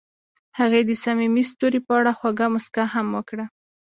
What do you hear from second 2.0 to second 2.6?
خوږه